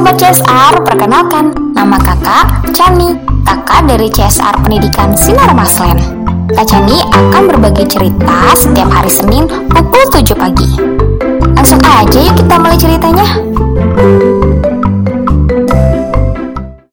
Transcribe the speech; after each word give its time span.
Sobat 0.00 0.16
CSR, 0.16 0.80
perkenalkan, 0.80 1.52
nama 1.76 2.00
kakak 2.00 2.72
Chani, 2.72 3.20
kakak 3.44 3.84
dari 3.84 4.08
CSR 4.08 4.64
Pendidikan 4.64 5.12
Sinar 5.12 5.52
Maslen. 5.52 6.00
Kak 6.56 6.64
Chani 6.72 7.04
akan 7.04 7.52
berbagi 7.52 7.84
cerita 7.84 8.48
setiap 8.56 8.88
hari 8.88 9.12
Senin 9.12 9.44
pukul 9.44 10.00
7 10.08 10.24
pagi. 10.40 10.68
Langsung 11.52 11.84
aja 11.84 12.16
yuk 12.16 12.32
kita 12.32 12.54
mulai 12.56 12.80
ceritanya. 12.80 13.28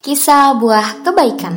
Kisah 0.04 0.60
buah 0.60 1.00
kebaikan 1.08 1.56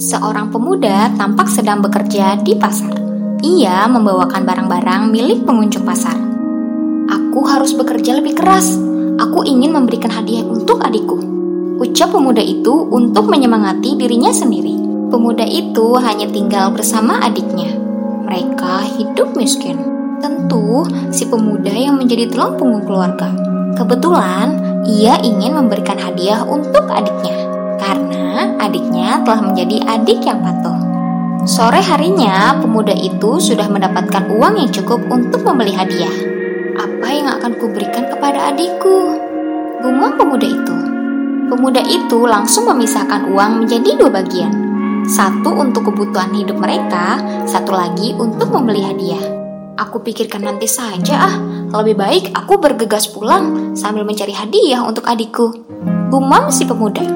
Seorang 0.00 0.48
pemuda 0.48 1.12
tampak 1.20 1.52
sedang 1.52 1.84
bekerja 1.84 2.40
di 2.40 2.56
pasar. 2.56 2.96
Ia 3.44 3.84
membawakan 3.92 4.40
barang-barang 4.40 5.12
milik 5.12 5.44
pengunjung 5.44 5.84
pasar. 5.84 6.16
Aku 7.12 7.44
harus 7.44 7.76
bekerja 7.76 8.16
lebih 8.16 8.32
keras 8.40 8.95
Aku 9.16 9.48
ingin 9.48 9.72
memberikan 9.72 10.12
hadiah 10.12 10.44
untuk 10.44 10.76
adikku. 10.84 11.16
Ucap 11.80 12.12
pemuda 12.12 12.44
itu 12.44 12.84
untuk 12.92 13.32
menyemangati 13.32 13.96
dirinya 13.96 14.28
sendiri. 14.28 14.76
Pemuda 15.08 15.44
itu 15.48 15.96
hanya 15.96 16.28
tinggal 16.28 16.68
bersama 16.76 17.16
adiknya. 17.24 17.72
Mereka 18.28 18.84
hidup 19.00 19.32
miskin. 19.32 19.80
Tentu 20.20 20.84
si 21.08 21.24
pemuda 21.28 21.72
yang 21.72 21.96
menjadi 21.96 22.28
tulang 22.28 22.60
punggung 22.60 22.84
keluarga. 22.84 23.32
Kebetulan 23.76 24.82
ia 24.84 25.16
ingin 25.24 25.56
memberikan 25.56 25.96
hadiah 25.96 26.44
untuk 26.44 26.84
adiknya 26.88 27.36
karena 27.80 28.52
adiknya 28.60 29.24
telah 29.24 29.40
menjadi 29.40 29.76
adik 29.96 30.20
yang 30.28 30.44
patuh. 30.44 30.76
Sore 31.48 31.80
harinya, 31.80 32.58
pemuda 32.58 32.92
itu 32.92 33.38
sudah 33.38 33.70
mendapatkan 33.70 34.28
uang 34.28 34.60
yang 34.60 34.70
cukup 34.74 34.98
untuk 35.08 35.46
membeli 35.46 35.72
hadiah. 35.72 36.35
Akan 37.46 37.62
kuberikan 37.62 38.10
kepada 38.10 38.50
adikku? 38.50 39.22
Gumam 39.78 40.18
pemuda 40.18 40.50
itu. 40.50 40.76
Pemuda 41.46 41.78
itu 41.78 42.26
langsung 42.26 42.66
memisahkan 42.66 43.30
uang 43.30 43.62
menjadi 43.62 43.94
dua 43.94 44.10
bagian. 44.10 44.50
Satu 45.06 45.54
untuk 45.54 45.86
kebutuhan 45.86 46.34
hidup 46.34 46.58
mereka, 46.58 47.22
satu 47.46 47.70
lagi 47.70 48.18
untuk 48.18 48.50
membeli 48.50 48.82
hadiah. 48.82 49.22
Aku 49.78 50.02
pikirkan 50.02 50.42
nanti 50.42 50.66
saja 50.66 51.22
ah, 51.22 51.34
lebih 51.70 51.94
baik 51.94 52.34
aku 52.34 52.58
bergegas 52.58 53.06
pulang 53.14 53.78
sambil 53.78 54.02
mencari 54.02 54.34
hadiah 54.34 54.82
untuk 54.82 55.06
adikku. 55.06 55.54
Gumam 56.10 56.50
si 56.50 56.66
pemuda. 56.66 57.06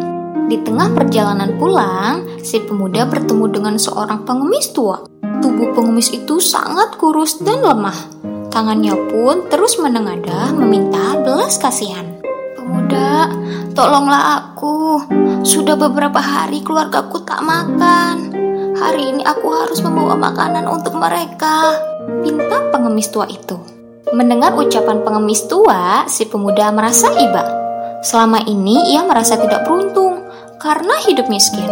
Di 0.46 0.62
tengah 0.62 0.94
perjalanan 0.94 1.58
pulang, 1.58 2.38
si 2.38 2.62
pemuda 2.62 3.02
bertemu 3.02 3.50
dengan 3.50 3.74
seorang 3.82 4.22
pengemis 4.22 4.70
tua. 4.70 5.02
Tubuh 5.42 5.74
pengemis 5.74 6.14
itu 6.14 6.38
sangat 6.38 6.94
kurus 7.02 7.42
dan 7.42 7.66
lemah. 7.66 8.29
Tangannya 8.50 8.98
pun 9.06 9.46
terus 9.46 9.78
menengadah 9.78 10.50
meminta 10.58 11.14
belas 11.22 11.54
kasihan. 11.54 12.18
Pemuda, 12.58 13.30
tolonglah 13.78 14.42
aku. 14.42 14.98
Sudah 15.46 15.78
beberapa 15.78 16.18
hari 16.18 16.58
keluargaku 16.66 17.22
tak 17.22 17.46
makan. 17.46 18.34
Hari 18.74 19.14
ini 19.14 19.22
aku 19.22 19.54
harus 19.54 19.78
membawa 19.86 20.18
makanan 20.18 20.66
untuk 20.66 20.98
mereka. 20.98 21.78
Pinta 22.26 22.74
pengemis 22.74 23.14
tua 23.14 23.30
itu. 23.30 23.54
Mendengar 24.10 24.58
ucapan 24.58 25.06
pengemis 25.06 25.46
tua, 25.46 26.10
si 26.10 26.26
pemuda 26.26 26.74
merasa 26.74 27.14
iba. 27.22 27.46
Selama 28.02 28.42
ini 28.50 28.90
ia 28.90 29.06
merasa 29.06 29.38
tidak 29.38 29.62
beruntung 29.62 30.26
karena 30.58 30.98
hidup 31.06 31.30
miskin. 31.30 31.70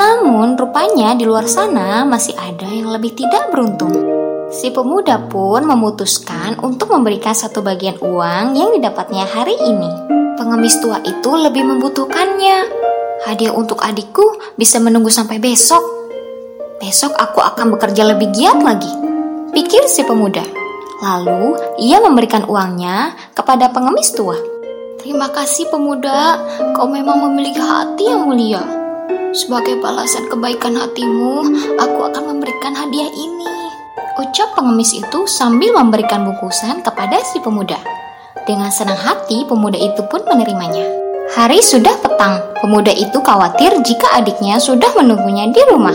Namun 0.00 0.56
rupanya 0.56 1.12
di 1.12 1.28
luar 1.28 1.44
sana 1.44 2.08
masih 2.08 2.32
ada 2.40 2.64
yang 2.72 2.88
lebih 2.88 3.12
tidak 3.12 3.52
beruntung. 3.52 4.19
Si 4.50 4.74
pemuda 4.74 5.30
pun 5.30 5.62
memutuskan 5.62 6.58
untuk 6.58 6.90
memberikan 6.90 7.30
satu 7.30 7.62
bagian 7.62 8.02
uang 8.02 8.58
yang 8.58 8.74
didapatnya 8.74 9.22
hari 9.22 9.54
ini. 9.54 9.86
Pengemis 10.34 10.74
tua 10.82 10.98
itu 11.06 11.30
lebih 11.38 11.62
membutuhkannya. 11.62 12.66
Hadiah 13.30 13.54
untuk 13.54 13.78
adikku 13.78 14.42
bisa 14.58 14.82
menunggu 14.82 15.06
sampai 15.06 15.38
besok. 15.38 15.78
Besok 16.82 17.14
aku 17.14 17.38
akan 17.38 17.78
bekerja 17.78 18.02
lebih 18.10 18.34
giat 18.34 18.58
lagi. 18.58 18.90
Pikir 19.54 19.86
si 19.86 20.02
pemuda. 20.02 20.42
Lalu 20.98 21.54
ia 21.78 22.02
memberikan 22.02 22.42
uangnya 22.50 23.14
kepada 23.38 23.70
pengemis 23.70 24.10
tua. 24.18 24.34
Terima 24.98 25.30
kasih 25.30 25.70
pemuda, 25.70 26.42
kau 26.74 26.90
memang 26.90 27.22
memiliki 27.22 27.62
hati 27.62 28.10
yang 28.10 28.26
mulia. 28.26 28.66
Sebagai 29.30 29.78
balasan 29.78 30.26
kebaikan 30.26 30.74
hatimu, 30.74 31.54
aku 31.78 32.00
akan 32.02 32.34
memberikan 32.34 32.74
hadiah 32.74 33.14
ini. 33.14 33.59
Ucap 34.18 34.58
pengemis 34.58 34.90
itu 34.98 35.30
sambil 35.30 35.70
memberikan 35.70 36.26
bungkusan 36.26 36.82
kepada 36.82 37.22
si 37.22 37.38
pemuda. 37.38 37.78
Dengan 38.42 38.72
senang 38.74 38.98
hati, 38.98 39.46
pemuda 39.46 39.78
itu 39.78 40.02
pun 40.10 40.26
menerimanya. 40.26 40.82
Hari 41.30 41.62
sudah 41.62 41.94
petang, 42.02 42.42
pemuda 42.58 42.90
itu 42.90 43.22
khawatir 43.22 43.70
jika 43.86 44.18
adiknya 44.18 44.58
sudah 44.58 44.90
menunggunya 44.98 45.46
di 45.54 45.62
rumah. 45.70 45.94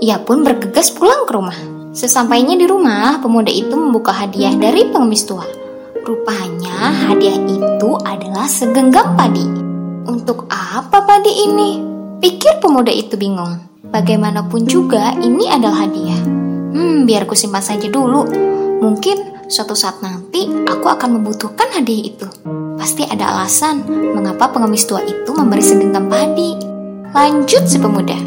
Ia 0.00 0.24
pun 0.24 0.40
bergegas 0.40 0.88
pulang 0.88 1.28
ke 1.28 1.36
rumah. 1.36 1.58
Sesampainya 1.92 2.56
di 2.56 2.64
rumah, 2.64 3.20
pemuda 3.20 3.52
itu 3.52 3.76
membuka 3.76 4.16
hadiah 4.16 4.56
dari 4.56 4.88
pengemis 4.88 5.28
tua. 5.28 5.44
Rupanya 6.00 6.90
hadiah 7.08 7.36
itu 7.44 7.90
adalah 8.08 8.48
segenggam 8.48 9.12
padi. 9.20 9.44
Untuk 10.08 10.48
apa 10.48 11.04
padi 11.04 11.44
ini? 11.44 11.70
Pikir 12.24 12.64
pemuda 12.64 12.90
itu 12.90 13.20
bingung. 13.20 13.60
Bagaimanapun 13.84 14.64
juga 14.64 15.12
ini 15.20 15.44
adalah 15.52 15.84
hadiah. 15.84 16.33
Hmm, 16.74 17.06
biar 17.06 17.30
ku 17.30 17.38
simpan 17.38 17.62
saja 17.62 17.86
dulu. 17.86 18.26
Mungkin 18.82 19.46
suatu 19.46 19.78
saat 19.78 20.02
nanti 20.02 20.50
aku 20.66 20.90
akan 20.90 21.22
membutuhkan 21.22 21.70
hadiah 21.70 22.10
itu. 22.10 22.26
Pasti 22.74 23.06
ada 23.06 23.30
alasan 23.30 23.86
mengapa 23.86 24.50
pengemis 24.50 24.82
tua 24.82 24.98
itu 25.06 25.30
memberi 25.30 25.62
segenggam 25.62 26.10
padi. 26.10 26.58
Lanjut 27.14 27.62
si 27.70 27.78
pemuda. 27.78 28.18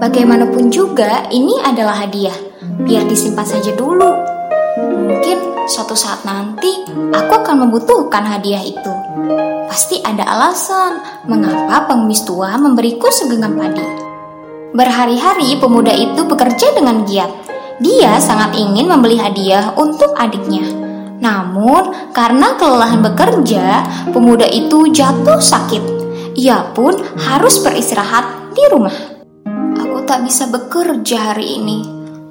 Bagaimanapun 0.00 0.72
juga 0.72 1.28
ini 1.28 1.60
adalah 1.60 2.08
hadiah. 2.08 2.34
Biar 2.80 3.04
disimpan 3.04 3.44
saja 3.44 3.76
dulu. 3.76 4.08
Mungkin 4.80 5.68
suatu 5.68 5.92
saat 5.92 6.24
nanti 6.24 6.88
aku 7.12 7.32
akan 7.44 7.68
membutuhkan 7.68 8.24
hadiah 8.24 8.64
itu. 8.64 8.92
Pasti 9.68 10.00
ada 10.00 10.24
alasan 10.32 10.96
mengapa 11.28 11.92
pengemis 11.92 12.24
tua 12.24 12.56
memberiku 12.56 13.12
segenggam 13.12 13.52
padi. 13.52 14.01
Berhari-hari 14.72 15.60
pemuda 15.60 15.92
itu 15.92 16.24
bekerja 16.24 16.72
dengan 16.72 17.04
giat. 17.04 17.28
Dia 17.84 18.16
sangat 18.16 18.56
ingin 18.56 18.88
membeli 18.88 19.20
hadiah 19.20 19.76
untuk 19.76 20.16
adiknya. 20.16 20.64
Namun, 21.20 21.92
karena 22.16 22.56
kelelahan 22.56 23.04
bekerja, 23.04 23.84
pemuda 24.16 24.48
itu 24.48 24.88
jatuh 24.88 25.36
sakit. 25.44 25.84
Ia 26.40 26.72
pun 26.72 26.96
harus 27.20 27.60
beristirahat 27.60 28.56
di 28.56 28.64
rumah. 28.72 28.96
Aku 29.76 30.08
tak 30.08 30.24
bisa 30.24 30.48
bekerja 30.48 31.36
hari 31.36 31.60
ini. 31.60 31.84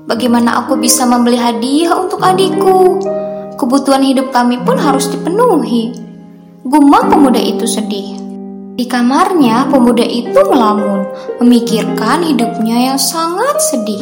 Bagaimana 0.10 0.66
aku 0.66 0.82
bisa 0.82 1.06
membeli 1.06 1.38
hadiah 1.38 1.94
untuk 1.94 2.26
adikku? 2.26 3.06
Kebutuhan 3.54 4.02
hidup 4.02 4.34
kami 4.34 4.58
pun 4.66 4.82
harus 4.82 5.14
dipenuhi. 5.14 5.94
Gumam 6.66 7.06
pemuda 7.06 7.38
itu 7.38 7.70
sedih. 7.70 8.18
Di 8.82 8.90
kamarnya, 8.90 9.70
pemuda 9.70 10.02
itu 10.02 10.42
melamun, 10.42 11.06
memikirkan 11.38 12.26
hidupnya 12.26 12.90
yang 12.90 12.98
sangat 12.98 13.62
sedih. 13.62 14.02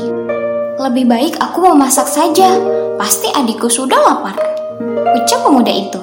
Lebih 0.80 1.04
baik 1.04 1.36
aku 1.36 1.68
memasak 1.68 2.08
saja, 2.08 2.56
pasti 2.96 3.28
adikku 3.28 3.68
sudah 3.68 4.00
lapar. 4.00 4.40
Ucap 5.20 5.44
pemuda 5.44 5.68
itu. 5.68 6.00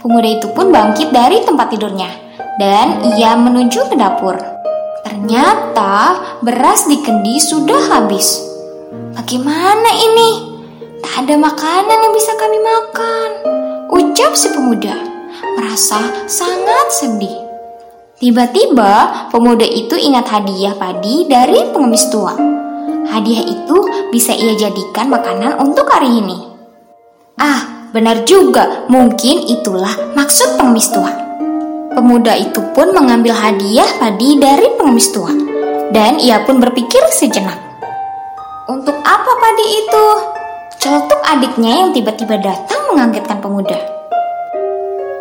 Pemuda 0.00 0.40
itu 0.40 0.48
pun 0.56 0.72
bangkit 0.72 1.12
dari 1.12 1.44
tempat 1.44 1.68
tidurnya, 1.76 2.08
dan 2.56 3.04
ia 3.12 3.36
menuju 3.36 3.92
ke 3.92 3.94
dapur. 4.00 4.40
Ternyata 5.04 6.16
beras 6.40 6.88
di 6.88 7.04
kendi 7.04 7.36
sudah 7.36 7.92
habis. 7.92 8.40
Bagaimana 9.20 10.00
ini? 10.00 10.30
Tak 11.04 11.28
ada 11.28 11.36
makanan 11.36 11.98
yang 12.08 12.14
bisa 12.16 12.32
kami 12.40 12.56
makan. 12.56 13.28
Ucap 13.92 14.32
si 14.32 14.48
pemuda, 14.48 14.96
merasa 15.60 16.24
sangat 16.24 16.88
sedih. 16.88 17.43
Tiba-tiba, 18.24 19.28
pemuda 19.28 19.68
itu 19.68 20.00
ingat 20.00 20.24
hadiah 20.32 20.72
padi 20.80 21.28
dari 21.28 21.60
pengemis 21.76 22.08
tua. 22.08 22.32
Hadiah 23.12 23.44
itu 23.44 23.84
bisa 24.08 24.32
ia 24.32 24.56
jadikan 24.56 25.12
makanan 25.12 25.60
untuk 25.60 25.84
hari 25.92 26.24
ini. 26.24 26.32
Ah, 27.36 27.92
benar 27.92 28.24
juga, 28.24 28.88
mungkin 28.88 29.44
itulah 29.44 30.16
maksud 30.16 30.56
pengemis 30.56 30.88
tua. 30.88 31.12
Pemuda 31.92 32.32
itu 32.40 32.64
pun 32.72 32.96
mengambil 32.96 33.36
hadiah 33.36 33.92
padi 34.00 34.40
dari 34.40 34.72
pengemis 34.80 35.12
tua, 35.12 35.28
dan 35.92 36.16
ia 36.16 36.40
pun 36.48 36.64
berpikir 36.64 37.04
sejenak. 37.12 37.60
Untuk 38.72 38.96
apa 39.04 39.32
padi 39.36 39.66
itu? 39.84 40.06
Celotuk 40.80 41.20
adiknya 41.28 41.84
yang 41.84 41.90
tiba-tiba 41.92 42.40
datang 42.40 42.88
mengagetkan 42.88 43.44
pemuda. 43.44 43.93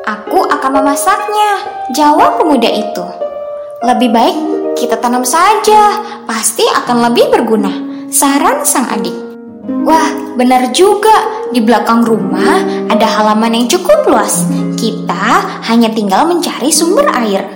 Aku 0.03 0.43
akan 0.43 0.83
memasaknya, 0.83 1.63
jawab 1.95 2.35
pemuda 2.35 2.67
itu. 2.67 3.07
Lebih 3.87 4.11
baik 4.11 4.37
kita 4.75 4.99
tanam 4.99 5.23
saja, 5.23 5.95
pasti 6.27 6.67
akan 6.67 7.07
lebih 7.07 7.31
berguna, 7.31 7.71
saran 8.11 8.67
sang 8.67 8.91
adik. 8.91 9.15
Wah, 9.87 10.35
benar 10.35 10.75
juga. 10.75 11.47
Di 11.55 11.63
belakang 11.63 12.03
rumah 12.03 12.83
ada 12.91 13.07
halaman 13.07 13.55
yang 13.55 13.71
cukup 13.71 14.03
luas. 14.03 14.43
Kita 14.75 15.63
hanya 15.71 15.87
tinggal 15.87 16.27
mencari 16.27 16.67
sumber 16.67 17.07
air. 17.23 17.47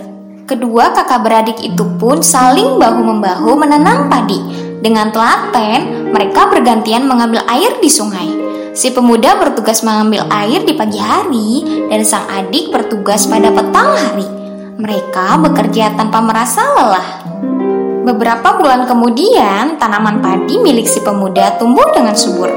Kedua 0.47 0.95
kakak 0.95 1.27
beradik 1.27 1.59
itu 1.59 1.83
pun 1.99 2.23
saling 2.23 2.79
bahu-membahu 2.79 3.59
menanam 3.59 4.07
padi. 4.07 4.39
Dengan 4.79 5.11
telaten, 5.11 6.15
mereka 6.15 6.47
bergantian 6.47 7.03
mengambil 7.03 7.43
air 7.51 7.75
di 7.83 7.91
sungai. 7.91 8.46
Si 8.77 8.93
pemuda 8.93 9.41
bertugas 9.41 9.81
mengambil 9.81 10.29
air 10.29 10.61
di 10.61 10.77
pagi 10.77 11.01
hari 11.01 11.65
dan 11.89 12.05
sang 12.05 12.29
adik 12.29 12.69
bertugas 12.69 13.25
pada 13.25 13.49
petang 13.49 13.89
hari. 13.89 14.29
Mereka 14.77 15.41
bekerja 15.41 15.97
tanpa 15.97 16.21
merasa 16.21 16.61
lelah. 16.61 17.25
Beberapa 18.05 18.53
bulan 18.53 18.85
kemudian, 18.85 19.81
tanaman 19.81 20.21
padi 20.21 20.61
milik 20.61 20.85
si 20.85 21.01
pemuda 21.01 21.57
tumbuh 21.57 21.89
dengan 21.89 22.13
subur. 22.13 22.53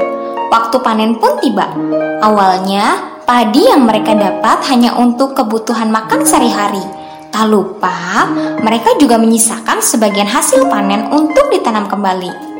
Waktu 0.53 0.77
panen 0.85 1.17
pun 1.17 1.41
tiba. 1.41 1.73
Awalnya, 2.21 3.17
padi 3.25 3.73
yang 3.73 3.89
mereka 3.89 4.13
dapat 4.13 4.61
hanya 4.69 4.93
untuk 5.01 5.33
kebutuhan 5.33 5.89
makan 5.89 6.21
sehari-hari. 6.21 6.85
Tak 7.33 7.49
lupa, 7.49 8.29
mereka 8.61 8.93
juga 9.01 9.17
menyisakan 9.17 9.81
sebagian 9.81 10.29
hasil 10.29 10.69
panen 10.69 11.09
untuk 11.09 11.49
ditanam 11.49 11.89
kembali. 11.89 12.50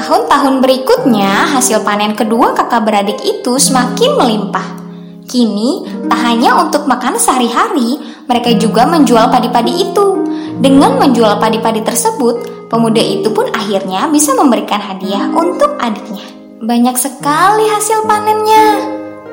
Tahun-tahun 0.00 0.64
berikutnya, 0.64 1.52
hasil 1.52 1.84
panen 1.84 2.16
kedua 2.16 2.56
kakak 2.56 2.88
beradik 2.88 3.20
itu 3.20 3.60
semakin 3.60 4.16
melimpah. 4.16 4.80
Kini, 5.28 5.84
tak 6.08 6.24
hanya 6.24 6.56
untuk 6.56 6.88
makan 6.88 7.20
sehari-hari, 7.20 8.00
mereka 8.24 8.48
juga 8.56 8.88
menjual 8.88 9.28
padi-padi 9.28 9.92
itu. 9.92 10.24
Dengan 10.56 10.96
menjual 10.96 11.36
padi-padi 11.36 11.84
tersebut, 11.84 12.64
pemuda 12.72 12.96
itu 12.96 13.28
pun 13.28 13.52
akhirnya 13.52 14.08
bisa 14.08 14.32
memberikan 14.32 14.80
hadiah 14.80 15.28
untuk 15.36 15.76
adiknya. 15.76 16.24
Banyak 16.64 16.96
sekali 16.96 17.68
hasil 17.68 18.08
panennya, 18.08 18.80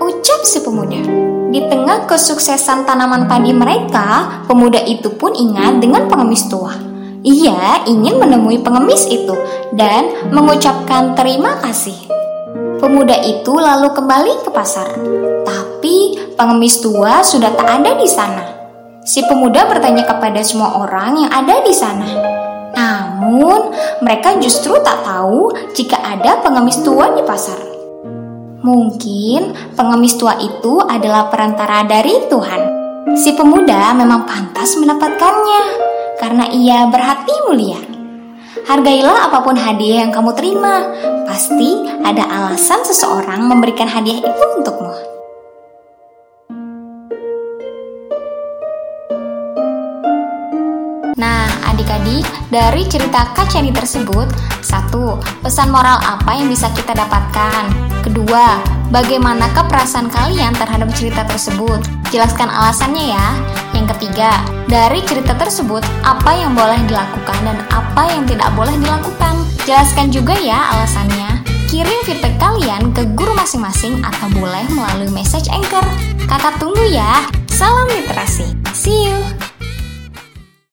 ucap 0.04 0.44
si 0.44 0.60
pemuda. 0.68 1.00
Di 1.48 1.64
tengah 1.64 2.04
kesuksesan 2.12 2.84
tanaman 2.84 3.24
padi 3.24 3.56
mereka, 3.56 4.44
pemuda 4.52 4.84
itu 4.84 5.16
pun 5.16 5.31
ingat 5.31 5.80
dengan 5.80 6.12
pengemis 6.12 6.44
tua. 6.52 6.97
Ia 7.25 7.88
ingin 7.90 8.22
menemui 8.22 8.62
pengemis 8.62 9.10
itu 9.10 9.34
dan 9.74 10.30
mengucapkan 10.30 11.18
terima 11.18 11.58
kasih. 11.64 11.98
Pemuda 12.78 13.18
itu 13.25 13.58
lalu 13.58 13.90
kembali 13.90 14.46
ke 14.46 14.50
pasar, 14.54 14.94
tapi 15.42 16.30
pengemis 16.38 16.78
tua 16.78 17.25
sudah 17.25 17.50
tak 17.58 17.81
ada 17.81 17.98
di 17.98 18.06
sana. 18.06 18.46
Si 19.02 19.25
pemuda 19.25 19.66
bertanya 19.66 20.06
kepada 20.06 20.46
semua 20.46 20.78
orang 20.86 21.25
yang 21.25 21.31
ada 21.34 21.66
di 21.66 21.74
sana. 21.74 22.06
Namun, 22.78 23.74
mereka 24.06 24.38
justru 24.38 24.78
tak 24.86 25.02
tahu 25.02 25.50
jika 25.74 25.98
ada 25.98 26.38
pengemis 26.46 26.86
tua 26.86 27.18
di 27.18 27.25
pasar. 27.25 27.58
Mungkin 28.62 29.74
pengemis 29.74 30.19
tua 30.22 30.38
itu 30.38 30.78
adalah 30.86 31.34
perantara 31.34 31.81
dari 31.88 32.30
Tuhan. 32.30 32.62
Si 33.18 33.34
pemuda 33.34 33.96
memang 33.98 34.28
pantas 34.28 34.78
mendapatkannya 34.78 35.87
karena 36.18 36.50
ia 36.50 36.90
berhati 36.90 37.34
mulia. 37.46 37.80
Hargailah 38.68 39.31
apa 39.31 39.46
pun 39.46 39.56
hadiah 39.56 40.04
yang 40.04 40.12
kamu 40.12 40.34
terima. 40.36 40.92
Pasti 41.24 41.88
ada 42.04 42.25
alasan 42.28 42.84
seseorang 42.84 43.46
memberikan 43.48 43.88
hadiah 43.88 44.19
itu 44.19 44.44
untukmu. 44.60 45.18
Nah, 51.18 51.50
adik-adik, 51.72 52.25
dari 52.54 52.86
cerita 52.86 53.34
Kak 53.34 53.50
Ceni 53.50 53.74
tersebut, 53.74 54.28
satu, 54.62 55.18
pesan 55.42 55.74
moral 55.74 55.98
apa 56.04 56.36
yang 56.38 56.52
bisa 56.52 56.69
kita 56.75 56.94
dapatkan? 56.94 57.74
Kedua, 58.06 58.62
bagaimanakah 58.94 59.66
perasaan 59.66 60.12
kalian 60.12 60.54
terhadap 60.54 60.94
cerita 60.94 61.25
tersebut? 61.25 61.81
Jelaskan 62.14 62.48
alasannya 62.48 63.16
ya. 63.18 63.28
Yang 63.78 63.94
ketiga, 63.94 64.42
dari 64.66 65.06
cerita 65.06 65.38
tersebut, 65.38 65.86
apa 66.02 66.34
yang 66.34 66.58
boleh 66.58 66.82
dilakukan 66.90 67.38
dan 67.46 67.62
apa 67.70 68.10
yang 68.10 68.26
tidak 68.26 68.50
boleh 68.58 68.74
dilakukan? 68.74 69.46
Jelaskan 69.70 70.10
juga 70.10 70.34
ya 70.34 70.74
alasannya. 70.74 71.46
Kirim 71.70 72.00
feedback 72.02 72.42
kalian 72.42 72.90
ke 72.90 73.06
guru 73.14 73.38
masing-masing 73.38 74.02
atau 74.02 74.34
boleh 74.34 74.66
melalui 74.74 75.14
message 75.14 75.46
anchor. 75.54 75.86
Kakak 76.26 76.58
tunggu 76.58 76.90
ya. 76.90 77.30
Salam 77.54 77.86
literasi. 77.94 78.50
See 78.74 79.14
you. 79.14 79.22